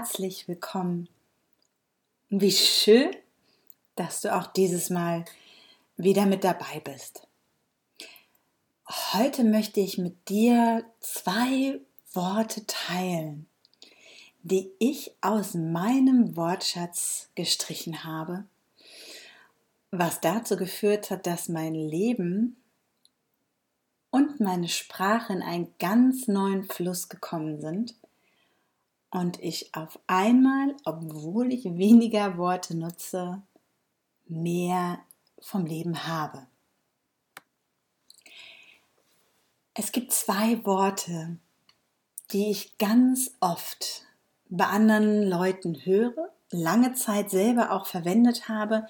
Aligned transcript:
Herzlich 0.00 0.48
willkommen. 0.48 1.10
Wie 2.30 2.52
schön, 2.52 3.14
dass 3.96 4.22
du 4.22 4.34
auch 4.34 4.46
dieses 4.46 4.88
Mal 4.88 5.26
wieder 5.98 6.24
mit 6.24 6.42
dabei 6.42 6.80
bist. 6.82 7.28
Heute 9.12 9.44
möchte 9.44 9.80
ich 9.80 9.98
mit 9.98 10.30
dir 10.30 10.86
zwei 11.00 11.78
Worte 12.14 12.64
teilen, 12.66 13.46
die 14.42 14.70
ich 14.78 15.12
aus 15.20 15.52
meinem 15.52 16.34
Wortschatz 16.34 17.28
gestrichen 17.34 18.02
habe, 18.02 18.44
was 19.90 20.22
dazu 20.22 20.56
geführt 20.56 21.10
hat, 21.10 21.26
dass 21.26 21.50
mein 21.50 21.74
Leben 21.74 22.56
und 24.08 24.40
meine 24.40 24.68
Sprache 24.68 25.34
in 25.34 25.42
einen 25.42 25.74
ganz 25.78 26.26
neuen 26.26 26.64
Fluss 26.64 27.10
gekommen 27.10 27.60
sind 27.60 27.94
und 29.10 29.40
ich 29.40 29.74
auf 29.74 29.98
einmal, 30.06 30.76
obwohl 30.84 31.52
ich 31.52 31.64
weniger 31.64 32.38
Worte 32.38 32.76
nutze, 32.76 33.42
mehr 34.26 35.00
vom 35.40 35.66
Leben 35.66 36.06
habe. 36.06 36.46
Es 39.74 39.92
gibt 39.92 40.12
zwei 40.12 40.64
Worte, 40.64 41.38
die 42.32 42.50
ich 42.50 42.78
ganz 42.78 43.32
oft 43.40 44.04
bei 44.48 44.66
anderen 44.66 45.28
Leuten 45.28 45.84
höre, 45.84 46.32
lange 46.50 46.94
Zeit 46.94 47.30
selber 47.30 47.72
auch 47.72 47.86
verwendet 47.86 48.48
habe, 48.48 48.86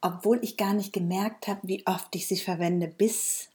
obwohl 0.00 0.38
ich 0.42 0.56
gar 0.56 0.74
nicht 0.74 0.92
gemerkt 0.92 1.48
habe, 1.48 1.60
wie 1.64 1.86
oft 1.86 2.14
ich 2.14 2.28
sie 2.28 2.36
verwende, 2.36 2.88
bis 2.88 3.48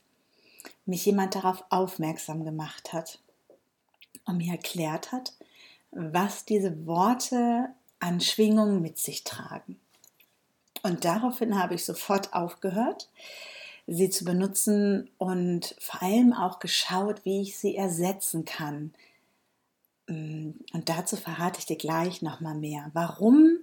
mich 0.84 1.06
jemand 1.06 1.34
darauf 1.34 1.64
aufmerksam 1.70 2.44
gemacht 2.44 2.92
hat 2.92 3.20
und 4.26 4.38
mir 4.38 4.52
erklärt 4.52 5.12
hat, 5.12 5.32
was 5.92 6.44
diese 6.44 6.86
Worte 6.86 7.68
an 7.98 8.20
Schwingungen 8.20 8.80
mit 8.80 8.98
sich 8.98 9.24
tragen. 9.24 9.78
Und 10.82 11.04
daraufhin 11.04 11.60
habe 11.60 11.74
ich 11.74 11.84
sofort 11.84 12.32
aufgehört, 12.32 13.10
sie 13.86 14.08
zu 14.08 14.24
benutzen 14.24 15.10
und 15.18 15.74
vor 15.78 16.02
allem 16.02 16.32
auch 16.32 16.58
geschaut, 16.58 17.24
wie 17.24 17.42
ich 17.42 17.58
sie 17.58 17.76
ersetzen 17.76 18.44
kann. 18.44 18.94
Und 20.06 20.82
dazu 20.86 21.16
verrate 21.16 21.58
ich 21.58 21.66
dir 21.66 21.76
gleich 21.76 22.22
nochmal 22.22 22.54
mehr, 22.54 22.90
warum 22.94 23.58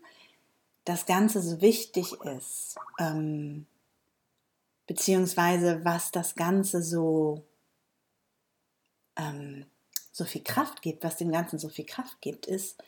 das 0.86 1.06
Ganze 1.06 1.42
so 1.42 1.60
wichtig 1.60 2.14
ist, 2.22 2.76
ähm, 3.00 3.66
beziehungsweise 4.86 5.84
was 5.84 6.12
das 6.12 6.36
Ganze 6.36 6.82
so, 6.82 7.44
ähm, 9.18 9.66
so 10.18 10.26
viel 10.26 10.44
Kraft 10.44 10.82
gibt, 10.82 11.04
was 11.04 11.18
dem 11.18 11.32
Ganzen 11.32 11.60
so 11.60 11.70
viel 11.70 11.86
Kraft 11.86 12.22
gibt, 12.22 12.46
ist, 12.46 12.82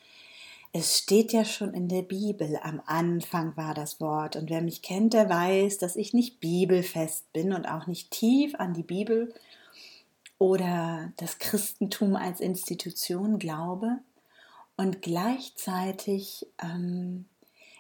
es 0.72 1.00
steht 1.00 1.34
ja 1.34 1.46
schon 1.46 1.74
in 1.74 1.88
der 1.88 2.04
Bibel, 2.04 2.60
am 2.62 2.82
Anfang 2.86 3.58
war 3.58 3.74
das 3.74 4.00
Wort. 4.00 4.36
Und 4.36 4.50
wer 4.50 4.62
mich 4.62 4.82
kennt, 4.82 5.14
der 5.14 5.28
weiß, 5.28 5.80
dass 5.80 5.96
ich 5.96 6.14
nicht 6.14 6.40
bibelfest 6.40 7.32
bin 7.34 7.54
und 7.54 7.68
auch 7.68 7.88
nicht 7.88 8.12
tief 8.12 8.54
an 8.56 8.74
die 8.74 8.84
Bibel 8.84 9.34
oder 10.38 11.12
das 11.18 11.40
Christentum 11.40 12.16
als 12.16 12.40
Institution 12.40 13.40
glaube. 13.40 14.00
Und 14.78 15.02
gleichzeitig 15.02 16.46
ähm, 16.62 17.26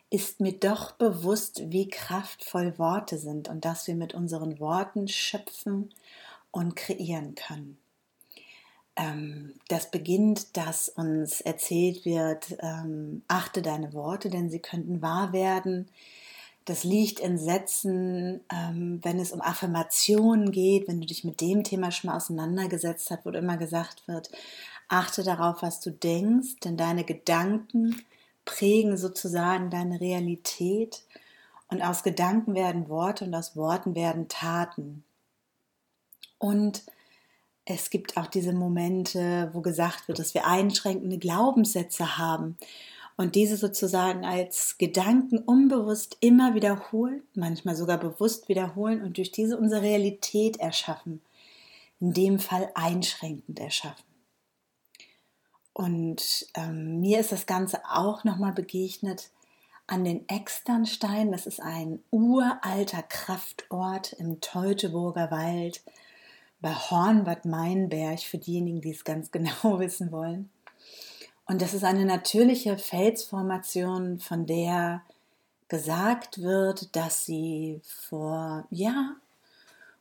ist 0.09 0.40
mir 0.40 0.53
doch 0.53 0.94
bewusst, 0.94 1.72
wie 1.72 1.88
kraftvoll 1.88 2.79
Worte 2.79 3.19
sind 3.19 3.50
und 3.50 3.66
dass 3.66 3.85
wir 3.85 3.95
mit 3.95 4.16
unseren 4.16 4.59
Worten 4.59 5.07
schöpfen 5.07 5.94
und 6.51 6.75
kreieren 6.75 7.35
können 7.35 7.78
das 9.68 9.92
beginnt, 9.92 10.58
dass 10.58 10.90
uns 10.90 11.42
erzählt 11.42 12.06
wird, 12.06 12.58
ähm, 12.60 13.22
achte 13.28 13.62
deine 13.62 13.94
Worte, 13.94 14.30
denn 14.30 14.50
sie 14.50 14.60
könnten 14.60 15.02
wahr 15.02 15.32
werden. 15.32 15.90
Das 16.66 16.84
liegt 16.84 17.20
in 17.20 17.38
Sätzen, 17.38 18.42
ähm, 18.52 19.00
wenn 19.02 19.20
es 19.20 19.32
um 19.32 19.42
Affirmationen 19.42 20.52
geht, 20.52 20.88
wenn 20.88 21.00
du 21.02 21.08
dich 21.08 21.24
mit 21.24 21.40
dem 21.42 21.64
Thema 21.64 21.92
schon 21.92 22.10
mal 22.10 22.18
auseinandergesetzt 22.18 23.10
hast, 23.10 23.26
wo 23.26 23.30
immer 23.30 23.58
gesagt 23.58 24.08
wird, 24.08 24.30
achte 24.88 25.24
darauf, 25.24 25.62
was 25.62 25.80
du 25.80 25.92
denkst, 25.92 26.58
denn 26.64 26.76
deine 26.76 27.04
Gedanken 27.04 28.04
prägen 28.46 28.98
sozusagen 28.98 29.70
deine 29.70 30.02
Realität 30.02 31.04
und 31.70 31.81
aus 31.81 32.04
Gedanken 32.04 32.56
werden 32.56 32.90
Worte 32.90 33.26
und 33.26 33.36
aus 33.36 33.56
Worten 33.56 33.96
werden 33.96 34.28
Taten. 34.28 35.04
Und 36.40 36.84
es 37.69 37.91
gibt 37.91 38.18
auch 38.18 38.25
diese 38.25 38.52
Momente, 38.52 39.52
wo 39.53 39.62
gesagt 39.62 40.07
wird, 40.07 40.18
dass 40.18 40.34
wir 40.34 40.47
einschränkende 40.47 41.19
Glaubenssätze 41.19 42.18
haben 42.18 42.57
und 43.16 43.35
diese 43.35 43.57
sozusagen 43.57 44.25
als 44.25 44.78
Gedanken 44.80 45.38
unbewusst 45.38 46.18
immer 46.19 46.56
wiederholen, 46.56 47.22
manchmal 47.35 47.75
sogar 47.75 48.00
bewusst 48.00 48.50
wiederholen 48.50 49.03
und 49.03 49.18
durch 49.18 49.31
diese 49.31 49.57
unsere 49.57 49.84
Realität 49.84 50.57
erschaffen, 50.57 51.22
in 52.00 52.13
dem 52.13 52.40
Fall 52.40 52.72
einschränkend 52.74 53.59
erschaffen. 53.59 54.06
Und 55.74 56.47
ähm, 56.56 57.01
mir 57.01 57.19
ist 57.19 57.31
das 57.31 57.46
Ganze 57.46 57.81
auch 57.88 58.24
nochmal 58.24 58.53
begegnet 58.53 59.30
an 59.86 60.03
den 60.03 60.28
Externstein. 60.28 61.31
Das 61.31 61.46
ist 61.46 61.62
ein 61.62 62.00
uralter 62.09 63.03
Kraftort 63.03 64.13
im 64.13 64.41
Teutoburger 64.41 65.30
Wald 65.30 65.81
bei 66.62 66.74
Hornbad 66.74 67.46
Meinberg, 67.46 68.20
für 68.20 68.38
diejenigen, 68.38 68.81
die 68.81 68.92
es 68.92 69.03
ganz 69.03 69.31
genau 69.31 69.80
wissen 69.80 70.12
wollen. 70.12 70.50
Und 71.46 71.62
das 71.62 71.74
ist 71.74 71.84
eine 71.84 72.06
natürliche 72.06 72.78
Felsformation, 72.78 74.20
von 74.20 74.46
der 74.46 75.02
gesagt 75.68 76.42
wird, 76.42 76.96
dass 76.96 77.25
sie 77.25 77.81
vor, 77.84 78.68
ja, 78.69 79.16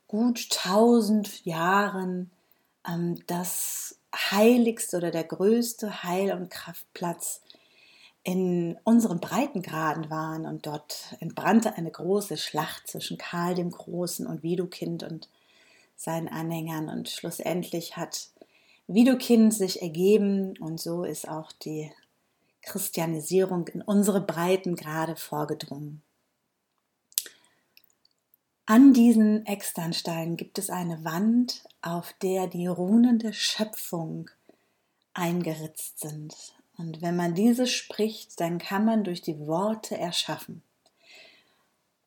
gut 0.06 0.50
tausend 0.50 1.44
Jahren 1.44 2.30
ähm, 2.86 3.22
das 3.26 3.98
heiligste 4.14 4.96
oder 4.96 5.10
der 5.10 5.24
größte 5.24 6.02
Heil- 6.02 6.32
und 6.32 6.50
Kraftplatz 6.50 7.42
in 8.24 8.78
unseren 8.84 9.20
Breitengraden 9.20 10.10
waren. 10.10 10.46
Und 10.46 10.66
dort 10.66 11.16
entbrannte 11.20 11.74
eine 11.76 11.90
große 11.90 12.36
Schlacht 12.36 12.88
zwischen 12.88 13.18
Karl 13.18 13.54
dem 13.54 13.70
Großen 13.70 14.26
und 14.26 14.42
Widukind 14.42 15.02
und 15.02 15.28
seinen 15.98 16.28
Anhängern 16.28 16.88
und 16.88 17.08
schlussendlich 17.08 17.96
hat 17.96 18.30
Widukind 18.86 19.52
sich 19.52 19.82
ergeben 19.82 20.56
und 20.58 20.80
so 20.80 21.04
ist 21.04 21.28
auch 21.28 21.52
die 21.52 21.90
Christianisierung 22.62 23.68
in 23.68 23.82
unsere 23.82 24.20
Breiten 24.20 24.76
gerade 24.76 25.16
vorgedrungen. 25.16 26.02
An 28.64 28.92
diesen 28.92 29.44
Externsteinen 29.46 30.36
gibt 30.36 30.58
es 30.58 30.70
eine 30.70 31.04
Wand, 31.04 31.64
auf 31.82 32.12
der 32.22 32.46
die 32.46 32.66
Runen 32.66 33.18
der 33.18 33.32
Schöpfung 33.32 34.30
eingeritzt 35.14 36.00
sind. 36.00 36.34
Und 36.76 37.02
wenn 37.02 37.16
man 37.16 37.34
diese 37.34 37.66
spricht, 37.66 38.38
dann 38.40 38.58
kann 38.58 38.84
man 38.84 39.04
durch 39.04 39.22
die 39.22 39.38
Worte 39.46 39.96
erschaffen. 39.96 40.62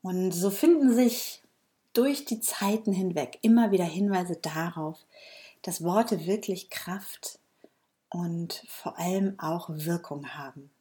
Und 0.02 0.32
so 0.32 0.50
finden 0.50 0.94
sich 0.94 1.41
durch 1.94 2.26
die 2.26 2.40
Zeiten 2.40 2.94
hinweg 2.94 3.40
immer 3.42 3.72
wieder 3.72 3.86
Hinweise 3.86 4.36
darauf, 4.36 4.98
dass 5.62 5.84
Worte 5.84 6.26
wirklich 6.26 6.70
Kraft 6.70 7.40
und 8.10 8.64
vor 8.68 8.98
allem 8.98 9.40
auch 9.40 9.70
Wirkung 9.70 10.30
haben. 10.30 10.72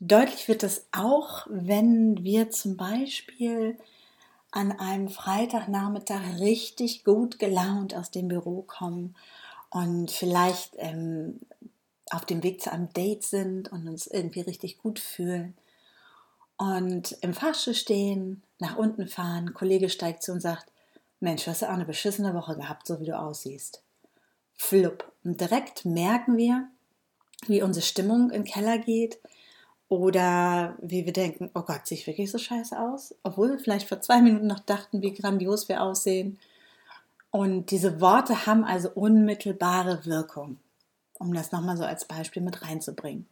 Deutlich 0.00 0.48
wird 0.48 0.62
es 0.62 0.86
auch, 0.92 1.46
wenn 1.50 2.24
wir 2.24 2.50
zum 2.50 2.76
Beispiel 2.76 3.78
an 4.50 4.72
einem 4.72 5.08
Freitagnachmittag 5.08 6.40
richtig 6.40 7.04
gut 7.04 7.38
gelaunt 7.38 7.94
aus 7.94 8.10
dem 8.10 8.28
Büro 8.28 8.62
kommen 8.62 9.14
und 9.68 10.10
vielleicht 10.10 10.72
ähm, 10.78 11.40
auf 12.10 12.24
dem 12.24 12.42
Weg 12.42 12.60
zu 12.60 12.72
einem 12.72 12.92
Date 12.92 13.22
sind 13.22 13.70
und 13.70 13.86
uns 13.86 14.06
irgendwie 14.06 14.40
richtig 14.40 14.78
gut 14.78 14.98
fühlen 14.98 15.54
und 16.60 17.16
im 17.22 17.32
Fahrstuhl 17.32 17.72
stehen, 17.72 18.42
nach 18.58 18.76
unten 18.76 19.08
fahren, 19.08 19.48
ein 19.48 19.54
Kollege 19.54 19.88
steigt 19.88 20.22
zu 20.22 20.32
und 20.32 20.40
sagt, 20.40 20.70
Mensch, 21.18 21.46
hast 21.46 21.62
du 21.62 21.66
auch 21.66 21.72
eine 21.72 21.86
beschissene 21.86 22.34
Woche 22.34 22.54
gehabt, 22.54 22.86
so 22.86 23.00
wie 23.00 23.06
du 23.06 23.18
aussiehst. 23.18 23.82
Flupp. 24.58 25.10
Und 25.24 25.40
direkt 25.40 25.86
merken 25.86 26.36
wir, 26.36 26.68
wie 27.46 27.62
unsere 27.62 27.84
Stimmung 27.84 28.28
im 28.28 28.44
Keller 28.44 28.76
geht 28.76 29.18
oder 29.88 30.76
wie 30.82 31.06
wir 31.06 31.14
denken, 31.14 31.50
oh 31.54 31.62
Gott, 31.62 31.86
sehe 31.86 31.96
ich 31.96 32.06
wirklich 32.06 32.30
so 32.30 32.36
scheiße 32.36 32.78
aus? 32.78 33.14
Obwohl 33.22 33.52
wir 33.52 33.58
vielleicht 33.58 33.88
vor 33.88 34.02
zwei 34.02 34.20
Minuten 34.20 34.46
noch 34.46 34.60
dachten, 34.60 35.00
wie 35.00 35.14
grandios 35.14 35.66
wir 35.70 35.82
aussehen. 35.82 36.38
Und 37.30 37.70
diese 37.70 38.02
Worte 38.02 38.44
haben 38.44 38.64
also 38.64 38.90
unmittelbare 38.90 40.04
Wirkung, 40.04 40.58
um 41.14 41.32
das 41.32 41.52
nochmal 41.52 41.78
so 41.78 41.84
als 41.84 42.04
Beispiel 42.04 42.42
mit 42.42 42.60
reinzubringen. 42.60 43.26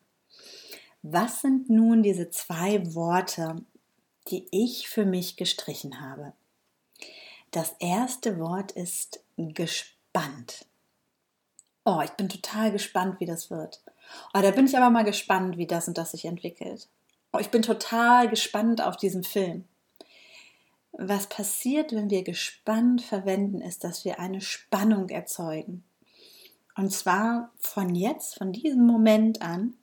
Was 1.02 1.42
sind 1.42 1.70
nun 1.70 2.02
diese 2.02 2.30
zwei 2.30 2.94
Worte, 2.94 3.56
die 4.30 4.46
ich 4.50 4.88
für 4.88 5.04
mich 5.04 5.36
gestrichen 5.36 6.00
habe? 6.00 6.32
Das 7.50 7.74
erste 7.78 8.38
Wort 8.38 8.72
ist 8.72 9.20
gespannt. 9.36 10.66
Oh, 11.84 12.00
ich 12.04 12.10
bin 12.10 12.28
total 12.28 12.72
gespannt, 12.72 13.20
wie 13.20 13.26
das 13.26 13.50
wird. 13.50 13.82
Oh, 14.34 14.40
da 14.42 14.50
bin 14.50 14.66
ich 14.66 14.76
aber 14.76 14.90
mal 14.90 15.04
gespannt, 15.04 15.56
wie 15.56 15.66
das 15.66 15.88
und 15.88 15.96
das 15.96 16.10
sich 16.10 16.26
entwickelt. 16.26 16.88
Oh, 17.32 17.38
ich 17.38 17.50
bin 17.50 17.62
total 17.62 18.28
gespannt 18.28 18.82
auf 18.82 18.96
diesen 18.96 19.24
Film. 19.24 19.64
Was 20.92 21.28
passiert, 21.28 21.92
wenn 21.92 22.10
wir 22.10 22.24
gespannt 22.24 23.02
verwenden, 23.02 23.60
ist, 23.60 23.84
dass 23.84 24.04
wir 24.04 24.18
eine 24.18 24.40
Spannung 24.40 25.08
erzeugen. 25.08 25.84
Und 26.76 26.92
zwar 26.92 27.52
von 27.58 27.94
jetzt, 27.94 28.36
von 28.36 28.52
diesem 28.52 28.84
Moment 28.86 29.40
an, 29.40 29.74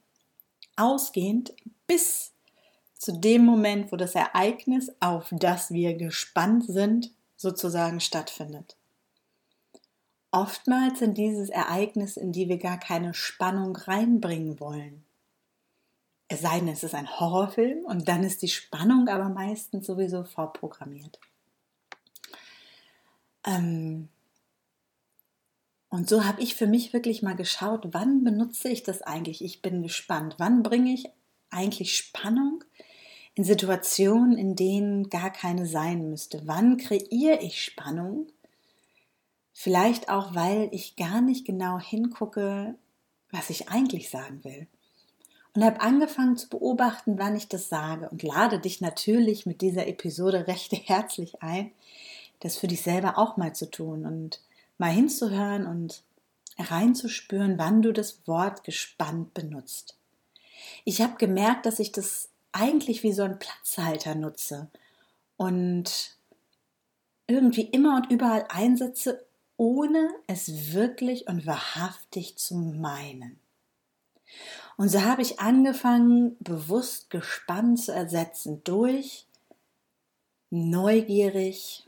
ausgehend 0.76 1.54
bis 1.88 2.34
zu 2.98 3.14
dem 3.14 3.46
Moment, 3.46 3.92
wo 3.92 3.96
das 3.96 4.16
Ereignis, 4.16 4.92
auf 5.00 5.28
das 5.32 5.72
wir 5.72 5.96
gespannt 5.96 6.66
sind, 6.66 7.12
sozusagen 7.36 8.00
stattfindet. 8.00 8.78
Oftmals 10.32 11.00
sind 11.00 11.18
dieses 11.18 11.50
Ereignis, 11.50 12.18
in 12.18 12.32
die 12.32 12.50
wir 12.50 12.58
gar 12.58 12.80
keine 12.80 13.14
Spannung 13.14 13.76
reinbringen 13.76 14.60
wollen. 14.60 15.06
Es 16.28 16.42
sei 16.42 16.60
denn, 16.60 16.70
es 16.70 16.84
ist 16.84 16.96
ein 16.96 17.20
Horrorfilm 17.20 17.86
und 17.86 18.08
dann 18.08 18.24
ist 18.24 18.42
die 18.42 18.50
Spannung 18.50 19.08
aber 19.08 19.30
meistens 19.30 19.86
sowieso 19.86 20.24
vorprogrammiert. 20.24 21.20
Ähm 23.46 24.10
und 25.96 26.10
so 26.10 26.26
habe 26.26 26.42
ich 26.42 26.56
für 26.56 26.68
mich 26.68 26.94
wirklich 26.94 27.22
mal 27.22 27.36
geschaut, 27.36 27.88
wann 27.92 28.24
benutze 28.24 28.70
ich 28.70 28.84
das 28.84 29.02
eigentlich? 29.02 29.44
Ich 29.44 29.62
bin 29.62 29.82
gespannt. 29.82 30.36
Wann 30.38 30.62
bringe 30.62 30.94
ich 30.94 31.06
eigentlich 31.50 31.96
Spannung 31.96 32.64
in 33.34 33.44
Situationen, 33.44 34.38
in 34.38 34.56
denen 34.56 35.10
gar 35.10 35.32
keine 35.32 35.66
sein 35.66 36.10
müsste? 36.10 36.42
Wann 36.46 36.78
kreiere 36.78 37.42
ich 37.42 37.64
Spannung? 37.64 38.28
Vielleicht 39.54 40.10
auch, 40.10 40.36
weil 40.36 40.70
ich 40.72 40.96
gar 40.98 41.22
nicht 41.22 41.46
genau 41.46 41.80
hingucke, 41.80 42.76
was 43.32 43.50
ich 43.50 43.70
eigentlich 43.70 44.10
sagen 44.10 44.44
will 44.44 44.68
und 45.56 45.64
habe 45.64 45.80
angefangen 45.80 46.36
zu 46.38 46.50
beobachten, 46.50 47.18
wann 47.18 47.36
ich 47.36 47.48
das 47.48 47.70
sage 47.70 48.10
und 48.10 48.22
lade 48.22 48.60
dich 48.60 48.82
natürlich 48.82 49.46
mit 49.46 49.62
dieser 49.62 49.88
Episode 49.88 50.48
recht 50.48 50.74
herzlich 50.74 51.42
ein, 51.42 51.72
das 52.42 52.58
für 52.58 52.68
dich 52.68 52.82
selber 52.82 53.18
auch 53.18 53.38
mal 53.38 53.56
zu 53.56 53.72
tun 53.72 54.06
und 54.06 54.42
mal 54.78 54.92
hinzuhören 54.92 55.66
und 55.66 56.04
reinzuspüren, 56.58 57.58
wann 57.58 57.82
du 57.82 57.92
das 57.92 58.28
Wort 58.28 58.64
gespannt 58.64 59.34
benutzt. 59.34 59.98
Ich 60.84 61.02
habe 61.02 61.18
gemerkt, 61.18 61.66
dass 61.66 61.80
ich 61.80 61.92
das 61.92 62.30
eigentlich 62.52 63.04
wie 63.04 63.12
so 63.12 63.24
ein 63.24 63.40
Platzhalter 63.40 64.16
nutze 64.16 64.70
und 65.38 66.16
irgendwie 67.28 67.64
immer 67.64 67.98
und 67.98 68.12
überall 68.12 68.46
einsetze, 68.50 69.26
ohne 69.58 70.10
es 70.28 70.74
wirklich 70.74 71.28
und 71.28 71.46
wahrhaftig 71.46 72.38
zu 72.38 72.56
meinen. 72.56 73.40
Und 74.78 74.90
so 74.90 75.02
habe 75.02 75.22
ich 75.22 75.40
angefangen, 75.40 76.36
bewusst 76.40 77.10
gespannt 77.10 77.80
zu 77.80 77.94
ersetzen 77.94 78.64
durch 78.64 79.26
neugierig, 80.50 81.88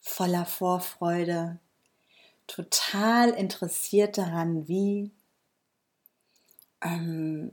voller 0.00 0.44
Vorfreude, 0.44 1.58
total 2.52 3.30
interessiert 3.30 4.18
daran, 4.18 4.68
wie 4.68 5.10
ähm, 6.82 7.52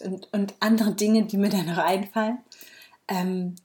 und, 0.00 0.32
und 0.32 0.54
andere 0.60 0.94
Dinge, 0.94 1.24
die 1.24 1.36
mir 1.36 1.48
dann 1.48 1.66
noch 1.66 1.78
einfallen. 1.78 2.38
Ähm, 3.08 3.56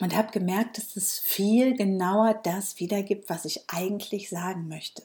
und 0.00 0.14
habe 0.14 0.30
gemerkt, 0.30 0.76
dass 0.76 0.94
es 0.96 1.18
viel 1.18 1.74
genauer 1.74 2.34
das 2.44 2.78
wiedergibt, 2.78 3.30
was 3.30 3.46
ich 3.46 3.64
eigentlich 3.68 4.28
sagen 4.28 4.68
möchte. 4.68 5.02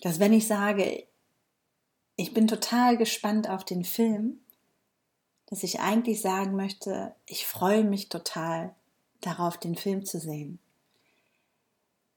Dass 0.00 0.18
wenn 0.18 0.32
ich 0.32 0.46
sage, 0.46 1.06
ich 2.16 2.32
bin 2.32 2.46
total 2.46 2.96
gespannt 2.96 3.48
auf 3.48 3.64
den 3.64 3.84
Film, 3.84 4.40
dass 5.46 5.62
ich 5.62 5.80
eigentlich 5.80 6.22
sagen 6.22 6.56
möchte, 6.56 7.14
ich 7.26 7.46
freue 7.46 7.84
mich 7.84 8.08
total 8.08 8.74
darauf, 9.20 9.58
den 9.58 9.76
Film 9.76 10.04
zu 10.06 10.18
sehen. 10.18 10.58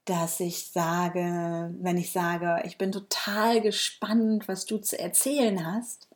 Dass 0.06 0.40
ich 0.40 0.68
sage, 0.70 1.74
wenn 1.80 1.98
ich 1.98 2.12
sage, 2.12 2.62
ich 2.64 2.78
bin 2.78 2.92
total 2.92 3.60
gespannt, 3.60 4.48
was 4.48 4.64
du 4.64 4.78
zu 4.78 4.98
erzählen 4.98 5.66
hast, 5.66 6.08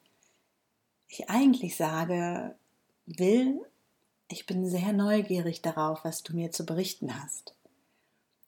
ich 1.09 1.29
eigentlich 1.29 1.77
sage, 1.77 2.55
will, 3.07 3.61
ich 4.29 4.47
bin 4.47 4.69
sehr 4.69 4.93
neugierig 4.93 5.61
darauf, 5.61 6.05
was 6.05 6.23
du 6.23 6.35
mir 6.35 6.53
zu 6.53 6.65
berichten 6.65 7.23
hast. 7.23 7.55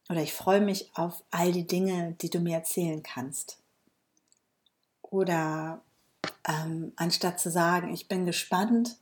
Oder 0.09 0.23
ich 0.23 0.33
freue 0.33 0.61
mich 0.61 0.91
auf 0.95 1.25
all 1.31 1.53
die 1.53 1.67
Dinge, 1.67 2.17
die 2.21 2.31
du 2.31 2.39
mir 2.39 2.57
erzählen 2.57 3.03
kannst. 3.03 3.59
Oder 5.03 5.83
ähm, 6.47 6.93
anstatt 6.97 7.41
zu 7.41 7.51
sagen, 7.51 7.93
ich 7.93 8.09
bin 8.09 8.27
gespannt, 8.27 8.97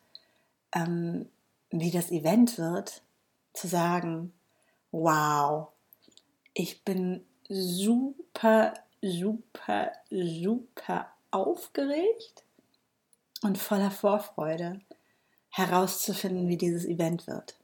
ähm, 0.72 1.28
wie 1.70 1.90
das 1.90 2.10
Event 2.10 2.58
wird, 2.58 3.02
zu 3.52 3.68
sagen, 3.68 4.32
wow, 4.90 5.68
ich 6.54 6.84
bin 6.84 7.24
super, 7.48 8.74
super, 9.02 9.92
super 10.10 11.10
aufgeregt 11.30 12.44
und 13.42 13.58
voller 13.58 13.90
Vorfreude 13.90 14.80
herauszufinden, 15.50 16.48
wie 16.48 16.56
dieses 16.56 16.84
Event 16.84 17.26
wird. 17.26 17.56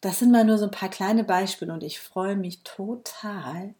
Das 0.00 0.18
sind 0.18 0.32
mal 0.32 0.44
nur 0.44 0.58
so 0.58 0.64
ein 0.64 0.70
paar 0.70 0.88
kleine 0.88 1.24
Beispiele 1.24 1.72
und 1.72 1.82
ich 1.82 2.00
freue 2.00 2.36
mich 2.36 2.62
total, 2.64 3.74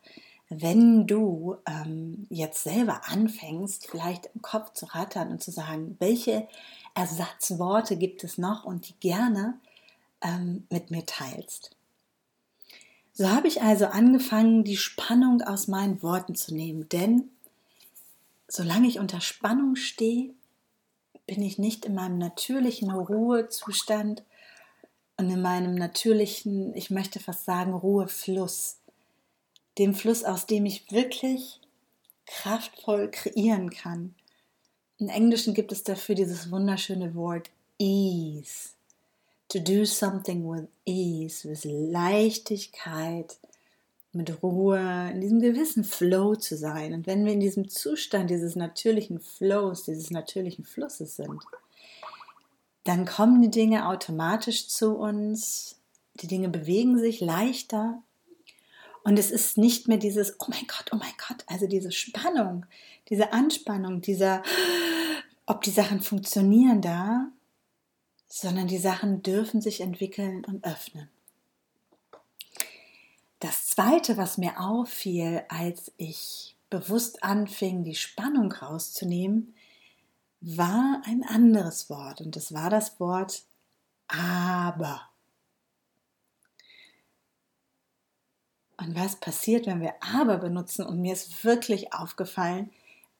wenn 0.48 1.06
du 1.06 1.56
ähm, 1.66 2.26
jetzt 2.28 2.62
selber 2.62 3.02
anfängst, 3.06 3.88
vielleicht 3.88 4.26
im 4.34 4.42
Kopf 4.42 4.72
zu 4.74 4.86
rattern 4.86 5.30
und 5.30 5.42
zu 5.42 5.50
sagen, 5.50 5.96
welche 5.98 6.46
Ersatzworte 6.94 7.96
gibt 7.96 8.22
es 8.22 8.38
noch 8.38 8.64
und 8.64 8.88
die 8.88 8.94
gerne 9.00 9.58
ähm, 10.20 10.66
mit 10.70 10.90
mir 10.90 11.06
teilst. 11.06 11.74
So 13.14 13.28
habe 13.28 13.48
ich 13.48 13.62
also 13.62 13.86
angefangen, 13.86 14.64
die 14.64 14.76
Spannung 14.76 15.42
aus 15.42 15.68
meinen 15.68 16.02
Worten 16.02 16.34
zu 16.34 16.54
nehmen, 16.54 16.88
denn 16.88 17.30
solange 18.48 18.88
ich 18.88 18.98
unter 18.98 19.20
Spannung 19.20 19.76
stehe, 19.76 20.34
bin 21.26 21.42
ich 21.42 21.58
nicht 21.58 21.84
in 21.84 21.94
meinem 21.94 22.18
natürlichen 22.18 22.90
Ruhezustand 22.90 24.22
und 25.16 25.30
in 25.30 25.40
meinem 25.40 25.74
natürlichen, 25.74 26.74
ich 26.74 26.90
möchte 26.90 27.20
fast 27.20 27.44
sagen, 27.44 27.74
Ruhefluss 27.74 28.78
dem 29.78 29.94
Fluss, 29.94 30.24
aus 30.24 30.46
dem 30.46 30.66
ich 30.66 30.90
wirklich 30.90 31.60
kraftvoll 32.26 33.10
kreieren 33.10 33.70
kann. 33.70 34.14
Im 34.98 35.08
Englischen 35.08 35.54
gibt 35.54 35.72
es 35.72 35.82
dafür 35.82 36.14
dieses 36.14 36.50
wunderschöne 36.50 37.14
Wort 37.14 37.50
ease. 37.78 38.70
To 39.48 39.58
do 39.58 39.84
something 39.84 40.48
with 40.48 40.68
ease, 40.86 41.48
with 41.48 41.64
Leichtigkeit, 41.64 43.38
mit 44.12 44.42
Ruhe, 44.42 45.10
in 45.12 45.20
diesem 45.20 45.40
gewissen 45.40 45.84
Flow 45.84 46.34
zu 46.34 46.56
sein. 46.56 46.94
Und 46.94 47.06
wenn 47.06 47.24
wir 47.24 47.32
in 47.32 47.40
diesem 47.40 47.68
Zustand 47.68 48.30
dieses 48.30 48.56
natürlichen 48.56 49.20
Flows, 49.20 49.84
dieses 49.84 50.10
natürlichen 50.10 50.64
Flusses 50.64 51.16
sind, 51.16 51.42
dann 52.84 53.04
kommen 53.04 53.42
die 53.42 53.50
Dinge 53.50 53.88
automatisch 53.88 54.68
zu 54.68 54.96
uns, 54.96 55.78
die 56.14 56.26
Dinge 56.26 56.48
bewegen 56.48 56.98
sich 56.98 57.20
leichter, 57.20 58.02
und 59.04 59.18
es 59.18 59.30
ist 59.30 59.58
nicht 59.58 59.88
mehr 59.88 59.96
dieses, 59.96 60.36
oh 60.38 60.46
mein 60.48 60.66
Gott, 60.66 60.90
oh 60.92 60.96
mein 60.96 61.12
Gott, 61.28 61.44
also 61.46 61.66
diese 61.66 61.90
Spannung, 61.90 62.66
diese 63.08 63.32
Anspannung, 63.32 64.00
dieser, 64.00 64.42
ob 65.46 65.62
die 65.62 65.70
Sachen 65.70 66.00
funktionieren 66.00 66.80
da, 66.80 67.28
sondern 68.34 68.66
die 68.66 68.78
Sachen 68.78 69.22
dürfen 69.22 69.60
sich 69.60 69.82
entwickeln 69.82 70.42
und 70.46 70.64
öffnen. 70.64 71.10
Das 73.40 73.66
Zweite, 73.66 74.16
was 74.16 74.38
mir 74.38 74.58
auffiel, 74.58 75.44
als 75.50 75.92
ich 75.98 76.56
bewusst 76.70 77.22
anfing, 77.22 77.84
die 77.84 77.94
Spannung 77.94 78.50
rauszunehmen, 78.50 79.54
war 80.40 81.02
ein 81.04 81.22
anderes 81.24 81.90
Wort 81.90 82.22
und 82.22 82.34
das 82.34 82.54
war 82.54 82.70
das 82.70 82.98
Wort 82.98 83.42
aber. 84.08 85.02
Und 88.78 88.96
was 88.96 89.16
passiert, 89.16 89.66
wenn 89.66 89.82
wir 89.82 89.92
aber 90.00 90.38
benutzen? 90.38 90.86
Und 90.86 91.02
mir 91.02 91.12
ist 91.12 91.44
wirklich 91.44 91.92
aufgefallen, 91.92 92.70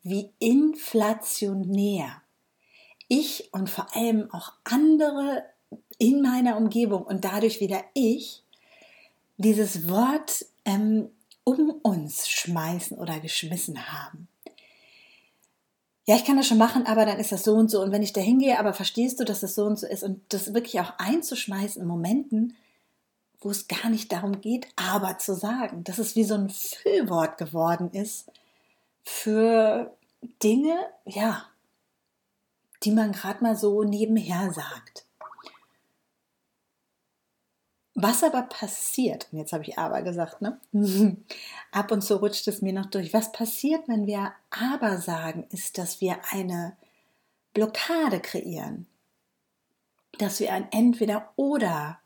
wie 0.03 0.31
inflationär 0.39 2.22
ich 3.09 3.53
und 3.53 3.69
vor 3.69 3.95
allem 3.95 4.33
auch 4.33 4.53
andere 4.65 5.45
in 5.99 6.23
meiner 6.23 6.57
Umgebung 6.57 7.03
und 7.03 7.25
dadurch 7.25 7.61
wieder 7.61 7.83
ich 7.95 8.43
dieses 9.37 9.89
Wort 9.89 10.47
ähm, 10.65 11.09
um 11.45 11.71
uns 11.83 12.29
schmeißen 12.29 12.99
oder 12.99 13.21
geschmissen 13.21 13.91
haben. 13.93 14.29
Ja, 16.05 16.17
ich 16.17 16.25
kann 16.25 16.37
das 16.37 16.49
schon 16.49 16.59
machen, 16.59 16.87
aber 16.87 17.07
dann 17.07 17.19
ist 17.19 17.31
das 17.31 17.45
so 17.45 17.55
und 17.55 17.71
so. 17.71 17.81
Und 17.81 17.93
wenn 17.93 18.03
ich 18.03 18.13
da 18.13 18.21
hingehe, 18.21 18.59
aber 18.59 18.75
verstehst 18.75 19.21
du, 19.21 19.25
dass 19.25 19.41
das 19.41 19.55
so 19.55 19.65
und 19.65 19.79
so 19.79 19.87
ist 19.87 20.03
und 20.03 20.21
das 20.31 20.53
wirklich 20.53 20.81
auch 20.81 20.95
einzuschmeißen 20.99 21.81
in 21.81 21.87
Momenten, 21.87 22.57
wo 23.41 23.51
es 23.51 23.69
gar 23.69 23.89
nicht 23.89 24.11
darum 24.11 24.41
geht, 24.41 24.67
aber 24.77 25.19
zu 25.19 25.35
sagen, 25.35 25.85
dass 25.85 25.99
es 25.99 26.17
wie 26.17 26.25
so 26.25 26.35
ein 26.35 26.51
Füllwort 26.51 27.39
geworden 27.39 27.91
ist 27.93 28.31
für 29.05 29.97
Dinge, 30.43 30.77
ja, 31.05 31.47
die 32.85 32.91
man 32.91 33.13
gerade 33.13 33.43
mal 33.43 33.57
so 33.57 33.83
nebenher 33.83 34.53
sagt. 34.53 35.07
Was 37.95 38.25
aber 38.25 38.43
passiert, 38.43 39.29
und 39.31 39.39
jetzt 39.39 39.53
habe 39.53 39.65
ich 39.65 39.79
aber 39.79 40.03
gesagt, 40.03 40.41
ne? 40.41 40.59
Ab 41.71 41.93
und 41.93 42.03
zu 42.03 42.17
rutscht 42.17 42.49
es 42.49 42.63
mir 42.63 42.73
noch 42.73 42.87
durch. 42.87 43.13
Was 43.13 43.33
passiert, 43.33 43.87
wenn 43.87 44.07
wir 44.07 44.33
aber 44.51 44.99
sagen, 44.99 45.47
ist, 45.51 45.79
dass 45.79 46.01
wir 46.01 46.19
eine 46.31 46.77
Blockade 47.53 48.21
kreieren. 48.21 48.87
Dass 50.19 50.41
wir 50.41 50.53
ein 50.53 50.73
Entweder-Oder 50.73 52.01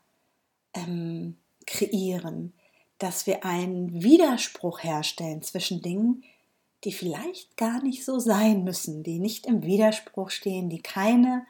ähm, 0.73 1.37
kreieren. 1.65 2.53
Dass 2.99 3.25
wir 3.25 3.45
einen 3.45 4.03
Widerspruch 4.03 4.83
herstellen 4.83 5.41
zwischen 5.41 5.81
Dingen, 5.81 6.23
die 6.83 6.91
vielleicht 6.91 7.57
gar 7.57 7.81
nicht 7.81 8.05
so 8.05 8.19
sein 8.19 8.63
müssen, 8.63 9.03
die 9.03 9.19
nicht 9.19 9.45
im 9.45 9.63
Widerspruch 9.63 10.29
stehen, 10.29 10.69
die 10.69 10.81
keine 10.81 11.45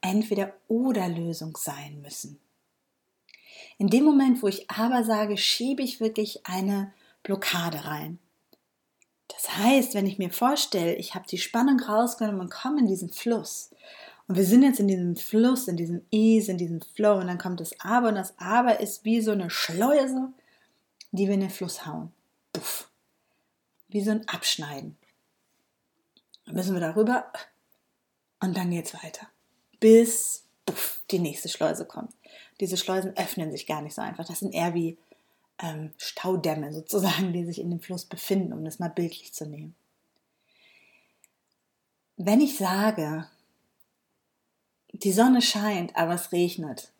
Entweder-Oder-Lösung 0.00 1.56
sein 1.56 2.00
müssen. 2.02 2.38
In 3.78 3.88
dem 3.88 4.04
Moment, 4.04 4.42
wo 4.42 4.48
ich 4.48 4.70
aber 4.70 5.04
sage, 5.04 5.36
schiebe 5.36 5.82
ich 5.82 6.00
wirklich 6.00 6.46
eine 6.46 6.92
Blockade 7.22 7.84
rein. 7.84 8.18
Das 9.28 9.56
heißt, 9.56 9.94
wenn 9.94 10.06
ich 10.06 10.18
mir 10.18 10.30
vorstelle, 10.30 10.94
ich 10.96 11.14
habe 11.14 11.26
die 11.28 11.38
Spannung 11.38 11.80
rausgenommen 11.80 12.40
und 12.40 12.50
komme 12.50 12.80
in 12.80 12.88
diesen 12.88 13.10
Fluss. 13.10 13.70
Und 14.26 14.36
wir 14.36 14.44
sind 14.44 14.62
jetzt 14.62 14.80
in 14.80 14.88
diesem 14.88 15.16
Fluss, 15.16 15.68
in 15.68 15.76
diesem 15.76 16.02
Ease, 16.10 16.50
in 16.50 16.58
diesem 16.58 16.80
Flow. 16.80 17.18
Und 17.18 17.28
dann 17.28 17.38
kommt 17.38 17.60
das 17.60 17.78
Aber. 17.80 18.08
Und 18.08 18.16
das 18.16 18.34
Aber 18.38 18.80
ist 18.80 19.04
wie 19.04 19.20
so 19.20 19.32
eine 19.32 19.50
Schleuse, 19.50 20.32
die 21.12 21.26
wir 21.26 21.34
in 21.34 21.40
den 21.40 21.50
Fluss 21.50 21.86
hauen. 21.86 22.12
Puff. 22.52 22.87
Wie 23.88 24.02
so 24.02 24.10
ein 24.10 24.28
Abschneiden. 24.28 24.96
Dann 26.44 26.54
müssen 26.54 26.74
wir 26.74 26.80
darüber. 26.80 27.32
Und 28.40 28.56
dann 28.56 28.70
geht 28.70 28.86
es 28.86 28.94
weiter. 28.94 29.28
Bis 29.80 30.44
puff, 30.66 31.02
die 31.10 31.18
nächste 31.18 31.48
Schleuse 31.48 31.86
kommt. 31.86 32.14
Diese 32.60 32.76
Schleusen 32.76 33.16
öffnen 33.16 33.50
sich 33.50 33.66
gar 33.66 33.82
nicht 33.82 33.94
so 33.94 34.02
einfach. 34.02 34.26
Das 34.26 34.40
sind 34.40 34.54
eher 34.54 34.74
wie 34.74 34.98
ähm, 35.58 35.92
Staudämme 35.96 36.72
sozusagen, 36.72 37.32
die 37.32 37.44
sich 37.44 37.60
in 37.60 37.70
dem 37.70 37.80
Fluss 37.80 38.04
befinden, 38.04 38.52
um 38.52 38.64
das 38.64 38.78
mal 38.78 38.90
bildlich 38.90 39.32
zu 39.32 39.46
nehmen. 39.46 39.74
Wenn 42.16 42.40
ich 42.40 42.56
sage, 42.56 43.28
die 44.92 45.12
Sonne 45.12 45.42
scheint, 45.42 45.94
aber 45.96 46.14
es 46.14 46.32
regnet, 46.32 46.92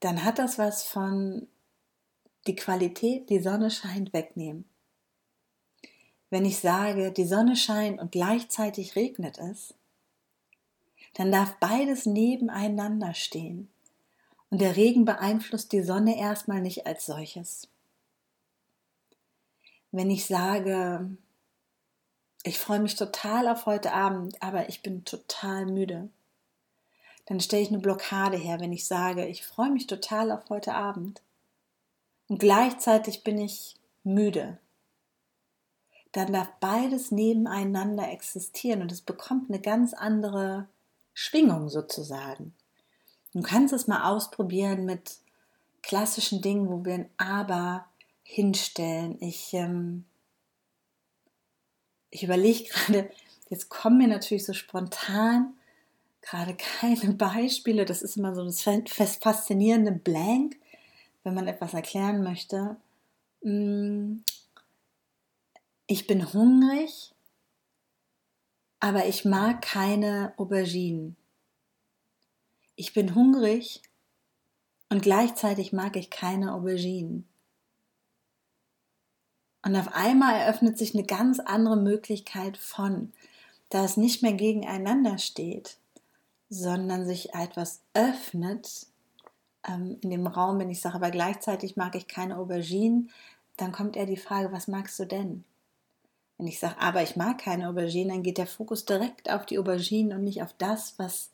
dann 0.00 0.22
hat 0.22 0.38
das 0.38 0.58
was 0.58 0.84
von 0.84 1.48
die 2.46 2.54
Qualität, 2.54 3.30
die 3.30 3.40
Sonne 3.40 3.70
scheint, 3.70 4.12
wegnehmen. 4.12 4.66
Wenn 6.34 6.46
ich 6.46 6.58
sage, 6.58 7.12
die 7.12 7.26
Sonne 7.26 7.54
scheint 7.54 8.00
und 8.00 8.10
gleichzeitig 8.10 8.96
regnet 8.96 9.38
es, 9.38 9.72
dann 11.12 11.30
darf 11.30 11.54
beides 11.60 12.06
nebeneinander 12.06 13.14
stehen. 13.14 13.70
Und 14.50 14.60
der 14.60 14.74
Regen 14.74 15.04
beeinflusst 15.04 15.70
die 15.70 15.84
Sonne 15.84 16.18
erstmal 16.18 16.60
nicht 16.60 16.88
als 16.88 17.06
solches. 17.06 17.68
Wenn 19.92 20.10
ich 20.10 20.26
sage, 20.26 21.08
ich 22.42 22.58
freue 22.58 22.80
mich 22.80 22.96
total 22.96 23.46
auf 23.46 23.66
heute 23.66 23.92
Abend, 23.92 24.42
aber 24.42 24.68
ich 24.68 24.82
bin 24.82 25.04
total 25.04 25.66
müde, 25.66 26.08
dann 27.26 27.38
stelle 27.38 27.62
ich 27.62 27.68
eine 27.68 27.78
Blockade 27.78 28.36
her, 28.36 28.58
wenn 28.58 28.72
ich 28.72 28.88
sage, 28.88 29.24
ich 29.28 29.46
freue 29.46 29.70
mich 29.70 29.86
total 29.86 30.32
auf 30.32 30.50
heute 30.50 30.74
Abend 30.74 31.22
und 32.26 32.40
gleichzeitig 32.40 33.22
bin 33.22 33.38
ich 33.38 33.76
müde. 34.02 34.58
Dann 36.14 36.32
darf 36.32 36.48
beides 36.60 37.10
nebeneinander 37.10 38.08
existieren 38.08 38.82
und 38.82 38.92
es 38.92 39.00
bekommt 39.00 39.50
eine 39.50 39.60
ganz 39.60 39.94
andere 39.94 40.68
Schwingung 41.12 41.68
sozusagen. 41.68 42.54
Du 43.32 43.42
kannst 43.42 43.74
es 43.74 43.88
mal 43.88 44.08
ausprobieren 44.08 44.84
mit 44.84 45.16
klassischen 45.82 46.40
Dingen, 46.40 46.68
wo 46.68 46.84
wir 46.84 46.94
ein 46.94 47.10
Aber 47.16 47.86
hinstellen. 48.22 49.20
Ich, 49.20 49.52
ähm, 49.54 50.04
ich 52.10 52.22
überlege 52.22 52.62
gerade, 52.68 53.10
jetzt 53.50 53.68
kommen 53.68 53.98
mir 53.98 54.08
natürlich 54.08 54.46
so 54.46 54.52
spontan 54.52 55.54
gerade 56.22 56.54
keine 56.54 57.12
Beispiele. 57.14 57.84
Das 57.86 58.02
ist 58.02 58.16
immer 58.16 58.36
so 58.36 58.44
das 58.44 59.16
faszinierende 59.16 59.90
Blank, 59.90 60.54
wenn 61.24 61.34
man 61.34 61.48
etwas 61.48 61.74
erklären 61.74 62.22
möchte. 62.22 62.76
Ich 65.86 66.06
bin 66.06 66.32
hungrig 66.32 67.14
aber 68.84 69.06
ich 69.06 69.24
mag 69.24 69.62
keine 69.62 70.34
Auberginen. 70.36 71.16
Ich 72.76 72.92
bin 72.92 73.14
hungrig 73.14 73.80
und 74.90 75.00
gleichzeitig 75.00 75.72
mag 75.72 75.96
ich 75.96 76.10
keine 76.10 76.52
Auberginen. 76.52 77.26
Und 79.62 79.74
auf 79.74 79.88
einmal 79.94 80.34
eröffnet 80.34 80.76
sich 80.76 80.92
eine 80.92 81.06
ganz 81.06 81.40
andere 81.40 81.78
Möglichkeit 81.78 82.58
von, 82.58 83.14
da 83.70 83.86
es 83.86 83.96
nicht 83.96 84.20
mehr 84.20 84.34
gegeneinander 84.34 85.16
steht, 85.16 85.78
sondern 86.50 87.06
sich 87.06 87.32
etwas 87.32 87.80
öffnet 87.94 88.86
ähm, 89.66 89.96
in 90.02 90.10
dem 90.10 90.26
Raum, 90.26 90.58
wenn 90.58 90.68
ich 90.68 90.82
sage, 90.82 90.96
aber 90.96 91.10
gleichzeitig 91.10 91.76
mag 91.76 91.94
ich 91.94 92.06
keine 92.06 92.36
Auberginen, 92.36 93.10
dann 93.56 93.72
kommt 93.72 93.96
eher 93.96 94.04
die 94.04 94.18
Frage, 94.18 94.52
was 94.52 94.68
magst 94.68 94.98
du 94.98 95.06
denn? 95.06 95.44
Wenn 96.38 96.46
ich 96.46 96.58
sage, 96.58 96.80
aber 96.80 97.02
ich 97.02 97.16
mag 97.16 97.38
keine 97.38 97.68
Auberginen, 97.68 98.08
dann 98.08 98.22
geht 98.22 98.38
der 98.38 98.46
Fokus 98.46 98.84
direkt 98.84 99.30
auf 99.30 99.46
die 99.46 99.58
Auberginen 99.58 100.16
und 100.16 100.24
nicht 100.24 100.42
auf 100.42 100.54
das, 100.58 100.94
was 100.98 101.30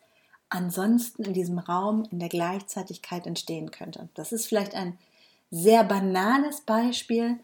ansonsten 0.50 1.22
in 1.22 1.32
diesem 1.32 1.58
Raum 1.58 2.06
in 2.10 2.18
der 2.18 2.28
Gleichzeitigkeit 2.28 3.26
entstehen 3.26 3.70
könnte. 3.70 4.08
Das 4.14 4.32
ist 4.32 4.46
vielleicht 4.46 4.74
ein 4.74 4.98
sehr 5.50 5.84
banales 5.84 6.60
Beispiel, 6.62 7.38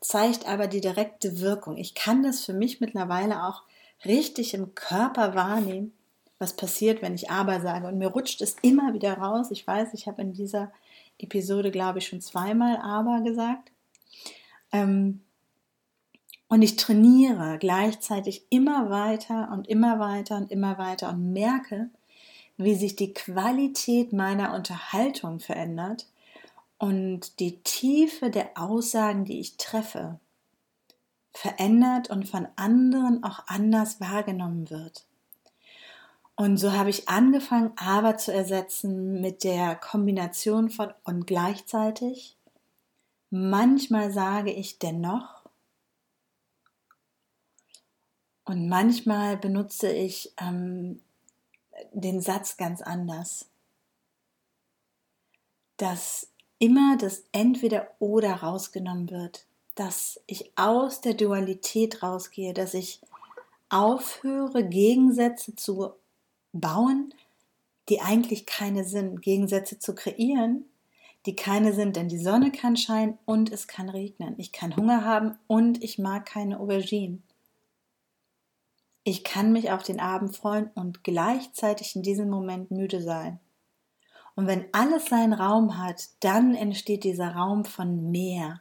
zeigt 0.00 0.46
aber 0.46 0.66
die 0.66 0.80
direkte 0.80 1.40
Wirkung. 1.40 1.76
Ich 1.76 1.94
kann 1.94 2.22
das 2.22 2.44
für 2.44 2.52
mich 2.52 2.80
mittlerweile 2.80 3.44
auch 3.44 3.62
richtig 4.04 4.54
im 4.54 4.74
Körper 4.74 5.34
wahrnehmen, 5.34 5.92
was 6.38 6.54
passiert, 6.54 7.00
wenn 7.00 7.14
ich 7.14 7.30
aber 7.30 7.60
sage. 7.60 7.86
Und 7.86 7.98
mir 7.98 8.08
rutscht 8.08 8.42
es 8.42 8.56
immer 8.62 8.92
wieder 8.92 9.14
raus. 9.14 9.50
Ich 9.50 9.66
weiß, 9.66 9.94
ich 9.94 10.06
habe 10.06 10.22
in 10.22 10.32
dieser 10.32 10.70
Episode, 11.18 11.70
glaube 11.70 11.98
ich, 11.98 12.06
schon 12.06 12.20
zweimal 12.20 12.76
aber 12.76 13.22
gesagt. 13.22 13.70
Ähm, 14.72 15.22
und 16.48 16.62
ich 16.62 16.76
trainiere 16.76 17.58
gleichzeitig 17.58 18.46
immer 18.50 18.90
weiter 18.90 19.50
und 19.52 19.68
immer 19.68 19.98
weiter 19.98 20.36
und 20.36 20.50
immer 20.50 20.78
weiter 20.78 21.10
und 21.10 21.32
merke, 21.32 21.90
wie 22.56 22.74
sich 22.74 22.96
die 22.96 23.12
Qualität 23.12 24.12
meiner 24.12 24.54
Unterhaltung 24.54 25.40
verändert 25.40 26.06
und 26.78 27.38
die 27.40 27.60
Tiefe 27.62 28.30
der 28.30 28.50
Aussagen, 28.56 29.24
die 29.24 29.40
ich 29.40 29.56
treffe, 29.58 30.18
verändert 31.32 32.10
und 32.10 32.28
von 32.28 32.48
anderen 32.56 33.22
auch 33.22 33.40
anders 33.46 34.00
wahrgenommen 34.00 34.70
wird. 34.70 35.04
Und 36.34 36.56
so 36.56 36.72
habe 36.72 36.90
ich 36.90 37.08
angefangen, 37.08 37.72
aber 37.76 38.16
zu 38.16 38.32
ersetzen 38.32 39.20
mit 39.20 39.44
der 39.44 39.74
Kombination 39.74 40.70
von 40.70 40.92
und 41.04 41.26
gleichzeitig. 41.26 42.36
Manchmal 43.30 44.12
sage 44.12 44.52
ich 44.52 44.78
dennoch 44.78 45.37
Und 48.48 48.66
manchmal 48.66 49.36
benutze 49.36 49.92
ich 49.92 50.32
ähm, 50.40 51.02
den 51.92 52.22
Satz 52.22 52.56
ganz 52.56 52.80
anders, 52.80 53.44
dass 55.76 56.28
immer 56.58 56.96
das 56.96 57.24
Entweder 57.32 57.88
oder 57.98 58.36
rausgenommen 58.36 59.10
wird, 59.10 59.44
dass 59.74 60.18
ich 60.26 60.50
aus 60.56 61.02
der 61.02 61.12
Dualität 61.12 62.02
rausgehe, 62.02 62.54
dass 62.54 62.72
ich 62.72 63.02
aufhöre, 63.68 64.64
Gegensätze 64.64 65.54
zu 65.54 65.90
bauen, 66.54 67.12
die 67.90 68.00
eigentlich 68.00 68.46
keine 68.46 68.84
sind, 68.84 69.20
Gegensätze 69.20 69.78
zu 69.78 69.94
kreieren, 69.94 70.64
die 71.26 71.36
keine 71.36 71.74
sind, 71.74 71.96
denn 71.96 72.08
die 72.08 72.18
Sonne 72.18 72.50
kann 72.50 72.78
scheinen 72.78 73.18
und 73.26 73.52
es 73.52 73.68
kann 73.68 73.90
regnen. 73.90 74.36
Ich 74.38 74.52
kann 74.52 74.74
Hunger 74.74 75.04
haben 75.04 75.38
und 75.48 75.84
ich 75.84 75.98
mag 75.98 76.24
keine 76.24 76.58
Auberginen. 76.60 77.22
Ich 79.08 79.24
kann 79.24 79.52
mich 79.52 79.70
auf 79.70 79.82
den 79.82 80.00
Abend 80.00 80.36
freuen 80.36 80.70
und 80.74 81.02
gleichzeitig 81.02 81.96
in 81.96 82.02
diesem 82.02 82.28
Moment 82.28 82.70
müde 82.70 83.02
sein. 83.02 83.40
Und 84.36 84.46
wenn 84.46 84.66
alles 84.72 85.06
seinen 85.06 85.32
Raum 85.32 85.78
hat, 85.78 86.10
dann 86.20 86.54
entsteht 86.54 87.04
dieser 87.04 87.34
Raum 87.34 87.64
von 87.64 88.10
mehr. 88.10 88.60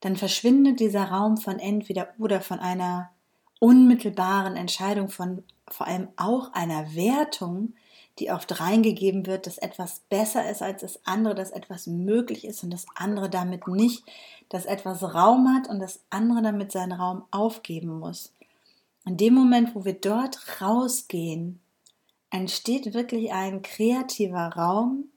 Dann 0.00 0.16
verschwindet 0.16 0.80
dieser 0.80 1.10
Raum 1.10 1.36
von 1.36 1.58
entweder 1.58 2.08
oder 2.18 2.40
von 2.40 2.58
einer 2.58 3.10
unmittelbaren 3.58 4.56
Entscheidung, 4.56 5.10
von 5.10 5.44
vor 5.68 5.86
allem 5.86 6.08
auch 6.16 6.54
einer 6.54 6.94
Wertung, 6.94 7.74
die 8.18 8.30
oft 8.30 8.60
reingegeben 8.60 9.26
wird, 9.26 9.46
dass 9.46 9.58
etwas 9.58 10.00
besser 10.08 10.50
ist 10.50 10.62
als 10.62 10.80
das 10.80 11.00
andere, 11.04 11.34
dass 11.34 11.50
etwas 11.50 11.86
möglich 11.86 12.46
ist 12.46 12.64
und 12.64 12.70
das 12.70 12.86
andere 12.94 13.28
damit 13.28 13.68
nicht, 13.68 14.04
dass 14.48 14.64
etwas 14.64 15.02
Raum 15.02 15.54
hat 15.54 15.68
und 15.68 15.80
das 15.80 16.00
andere 16.08 16.40
damit 16.40 16.72
seinen 16.72 16.92
Raum 16.92 17.24
aufgeben 17.30 17.98
muss. 17.98 18.32
In 19.10 19.16
dem 19.16 19.34
Moment, 19.34 19.74
wo 19.74 19.84
wir 19.84 19.94
dort 19.94 20.60
rausgehen, 20.60 21.58
entsteht 22.30 22.94
wirklich 22.94 23.32
ein 23.32 23.60
kreativer 23.60 24.50
Raum, 24.50 25.10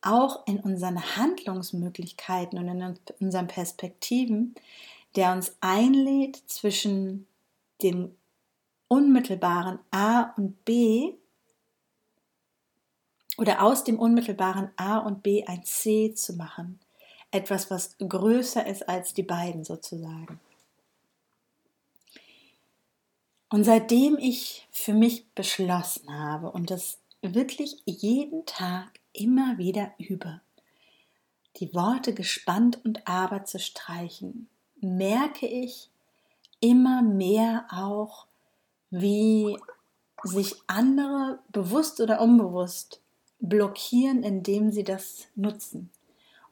auch 0.00 0.46
in 0.46 0.60
unseren 0.60 1.16
Handlungsmöglichkeiten 1.16 2.56
und 2.56 2.68
in 2.68 2.96
unseren 3.18 3.48
Perspektiven, 3.48 4.54
der 5.16 5.32
uns 5.32 5.56
einlädt, 5.60 6.40
zwischen 6.46 7.26
dem 7.82 8.14
unmittelbaren 8.86 9.80
A 9.90 10.32
und 10.36 10.64
B 10.64 11.14
oder 13.38 13.60
aus 13.60 13.82
dem 13.82 13.98
unmittelbaren 13.98 14.70
A 14.76 14.98
und 14.98 15.24
B 15.24 15.44
ein 15.44 15.64
C 15.64 16.14
zu 16.14 16.34
machen. 16.34 16.78
Etwas, 17.32 17.72
was 17.72 17.96
größer 17.98 18.64
ist 18.64 18.88
als 18.88 19.14
die 19.14 19.24
beiden 19.24 19.64
sozusagen. 19.64 20.38
Und 23.48 23.64
seitdem 23.64 24.18
ich 24.18 24.66
für 24.70 24.92
mich 24.92 25.28
beschlossen 25.34 26.12
habe 26.12 26.50
und 26.50 26.70
das 26.70 26.98
wirklich 27.22 27.82
jeden 27.84 28.44
Tag 28.46 28.88
immer 29.12 29.58
wieder 29.58 29.92
übe, 29.98 30.40
die 31.56 31.72
Worte 31.74 32.12
gespannt 32.12 32.84
und 32.84 33.06
aber 33.06 33.44
zu 33.44 33.58
streichen, 33.58 34.48
merke 34.80 35.46
ich 35.46 35.90
immer 36.60 37.02
mehr 37.02 37.66
auch, 37.70 38.26
wie 38.90 39.56
sich 40.24 40.54
andere 40.66 41.38
bewusst 41.50 42.00
oder 42.00 42.20
unbewusst 42.20 43.00
blockieren, 43.38 44.22
indem 44.22 44.72
sie 44.72 44.84
das 44.84 45.26
nutzen. 45.34 45.90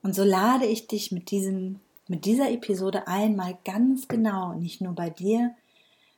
Und 0.02 0.14
so 0.14 0.22
lade 0.22 0.66
ich 0.66 0.86
dich 0.86 1.12
mit, 1.12 1.30
diesem, 1.30 1.80
mit 2.08 2.24
dieser 2.24 2.50
Episode 2.50 3.08
einmal 3.08 3.58
ganz 3.64 4.06
genau, 4.06 4.52
nicht 4.52 4.80
nur 4.80 4.94
bei 4.94 5.10
dir, 5.10 5.54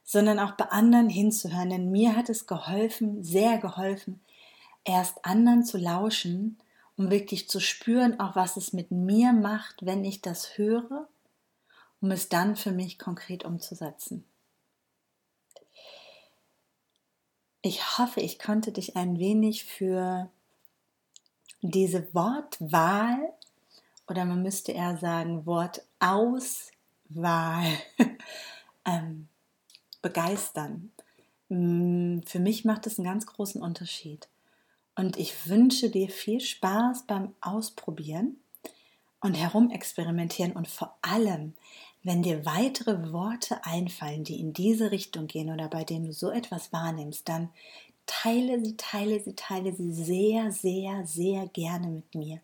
sondern 0.07 0.39
auch 0.39 0.53
bei 0.53 0.65
anderen 0.67 1.11
hinzuhören. 1.11 1.69
Denn 1.69 1.91
mir 1.91 2.17
hat 2.17 2.31
es 2.31 2.47
geholfen, 2.47 3.23
sehr 3.23 3.59
geholfen, 3.59 4.21
erst 4.85 5.23
anderen 5.25 5.65
zu 5.65 5.77
lauschen, 5.77 6.59
um 6.97 7.11
wirklich 7.11 7.49
zu 7.49 7.61
spüren, 7.61 8.19
auch 8.21 8.37
was 8.37 8.57
es 8.57 8.73
mit 8.73 8.91
mir 8.91 9.35
macht, 9.35 9.85
wenn 9.85 10.05
ich 10.05 10.23
das 10.23 10.57
höre, 10.57 11.09
um 12.01 12.11
es 12.13 12.31
dann 12.31 12.57
für 12.57 12.73
mich 12.73 12.99
konkret 12.99 13.45
umzusetzen. 13.45 14.25
Ich 17.61 17.99
hoffe, 17.99 18.21
ich 18.21 18.39
konnte 18.39 18.71
dich 18.71 18.97
ein 18.97 19.19
wenig 19.19 19.65
für 19.65 20.31
diese 21.63 22.15
Wortwahl 22.15 23.19
oder 24.07 24.25
man 24.25 24.41
müsste 24.43 24.71
eher 24.71 24.97
sagen 24.99 25.47
Wortauswahl 25.47 26.71
ähm, 28.85 29.29
begeistern. 30.07 30.93
Mm, 31.49 32.21
für 32.25 32.39
mich 32.39 32.65
macht 32.65 32.87
es 32.87 32.97
einen 32.97 33.09
ganz 33.09 33.27
großen 33.27 33.61
Unterschied. 33.61 34.29
Und 34.95 35.17
ich 35.19 35.49
wünsche 35.49 35.91
dir 35.91 36.09
viel 36.09 36.41
Spaß 36.41 37.07
beim 37.09 37.35
Ausprobieren 37.41 38.37
und 39.21 39.35
herumexperimentieren 39.35 40.53
und 40.53 40.69
vor 40.69 40.97
allem, 41.03 41.55
wenn 42.05 42.23
dir 42.23 42.47
weitere 42.47 43.13
Worte 43.13 43.65
einfallen, 43.65 44.23
die 44.23 44.39
in 44.39 44.53
diese 44.53 44.93
Richtung 44.93 45.27
gehen 45.27 45.51
oder 45.51 45.67
bei 45.69 45.83
denen 45.83 46.07
du 46.07 46.13
so 46.13 46.31
etwas 46.31 46.73
wahrnimmst, 46.73 47.29
dann 47.29 47.51
teile 48.07 48.65
sie, 48.65 48.77
teile 48.77 49.19
sie, 49.21 49.35
teile 49.35 49.75
sie 49.75 49.93
sehr, 49.93 50.53
sehr, 50.53 51.05
sehr 51.05 51.49
gerne 51.49 51.89
mit 51.89 52.15
mir. 52.15 52.41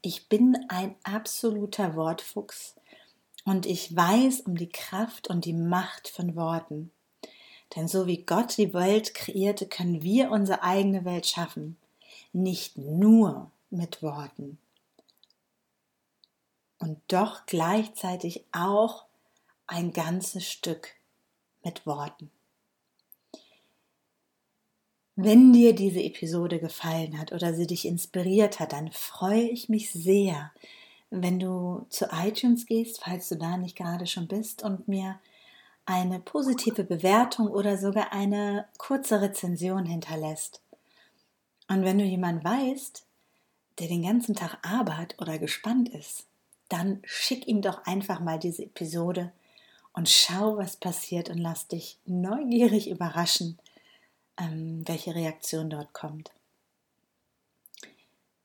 Ich 0.00 0.30
bin 0.30 0.56
ein 0.68 0.94
absoluter 1.04 1.94
Wortfuchs 1.94 2.74
und 3.46 3.64
ich 3.64 3.94
weiß 3.94 4.40
um 4.40 4.56
die 4.56 4.68
Kraft 4.68 5.28
und 5.28 5.44
die 5.44 5.52
Macht 5.54 6.08
von 6.08 6.34
Worten. 6.34 6.90
Denn 7.74 7.86
so 7.86 8.06
wie 8.06 8.24
Gott 8.24 8.58
die 8.58 8.74
Welt 8.74 9.14
kreierte, 9.14 9.66
können 9.66 10.02
wir 10.02 10.30
unsere 10.32 10.62
eigene 10.62 11.04
Welt 11.04 11.26
schaffen. 11.26 11.76
Nicht 12.32 12.76
nur 12.76 13.50
mit 13.70 14.02
Worten. 14.02 14.58
Und 16.78 17.00
doch 17.08 17.46
gleichzeitig 17.46 18.44
auch 18.50 19.04
ein 19.68 19.92
ganzes 19.92 20.46
Stück 20.46 20.94
mit 21.64 21.86
Worten. 21.86 22.30
Wenn 25.14 25.52
dir 25.52 25.72
diese 25.72 26.02
Episode 26.02 26.58
gefallen 26.58 27.18
hat 27.18 27.32
oder 27.32 27.54
sie 27.54 27.66
dich 27.66 27.86
inspiriert 27.86 28.58
hat, 28.58 28.72
dann 28.72 28.90
freue 28.90 29.48
ich 29.48 29.68
mich 29.68 29.92
sehr, 29.92 30.52
wenn 31.10 31.38
du 31.38 31.86
zu 31.88 32.06
iTunes 32.12 32.66
gehst, 32.66 33.02
falls 33.02 33.28
du 33.28 33.36
da 33.36 33.56
nicht 33.56 33.76
gerade 33.76 34.06
schon 34.06 34.28
bist, 34.28 34.62
und 34.62 34.88
mir 34.88 35.18
eine 35.84 36.18
positive 36.18 36.82
Bewertung 36.82 37.48
oder 37.48 37.78
sogar 37.78 38.12
eine 38.12 38.66
kurze 38.76 39.20
Rezension 39.20 39.86
hinterlässt. 39.86 40.60
Und 41.68 41.84
wenn 41.84 41.98
du 41.98 42.04
jemanden 42.04 42.44
weißt, 42.44 43.04
der 43.78 43.88
den 43.88 44.02
ganzen 44.02 44.34
Tag 44.34 44.58
arbeitet 44.62 45.20
oder 45.20 45.38
gespannt 45.38 45.88
ist, 45.88 46.26
dann 46.68 47.00
schick 47.04 47.46
ihm 47.46 47.62
doch 47.62 47.84
einfach 47.86 48.20
mal 48.20 48.38
diese 48.38 48.64
Episode 48.64 49.32
und 49.92 50.08
schau, 50.08 50.56
was 50.56 50.76
passiert 50.76 51.30
und 51.30 51.38
lass 51.38 51.68
dich 51.68 51.98
neugierig 52.04 52.90
überraschen, 52.90 53.58
ähm, 54.36 54.82
welche 54.86 55.14
Reaktion 55.14 55.70
dort 55.70 55.92
kommt. 55.92 56.32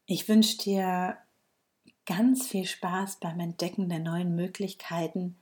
Ich 0.06 0.28
wünsche 0.28 0.58
dir 0.58 1.17
ganz 2.05 2.47
viel 2.47 2.65
Spaß 2.65 3.17
beim 3.17 3.39
Entdecken 3.39 3.89
der 3.89 3.99
neuen 3.99 4.35
Möglichkeiten 4.35 5.37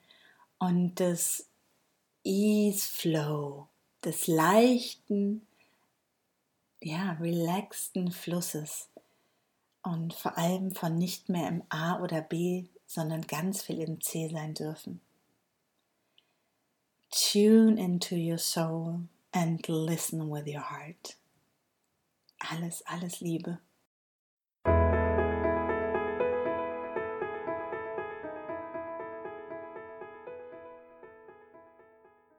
und 0.58 0.95
des 0.95 1.48
Ease 2.24 2.88
Flow, 2.88 3.67
des 4.04 4.28
leichten, 4.28 5.48
ja, 6.82 7.13
relaxten 7.13 8.12
Flusses 8.12 8.89
und 9.84 10.13
vor 10.13 10.38
allem 10.38 10.76
von 10.76 10.98
nicht 10.98 11.30
mehr 11.30 11.48
im 11.48 11.63
A 11.69 12.02
oder 12.02 12.22
B, 12.22 12.65
sondern 12.86 13.22
ganz 13.22 13.62
viel 13.62 13.80
im 13.80 14.02
C 14.02 14.30
sein 14.30 14.54
dürfen. 14.54 15.02
Tune 17.12 17.82
into 17.82 18.15
your 18.15 18.38
soul 18.38 19.08
and 19.32 19.67
listen 19.67 20.30
with 20.32 20.45
your 20.45 20.69
heart. 20.69 21.17
Alles, 22.39 22.86
alles 22.86 23.19
Liebe. 23.19 23.60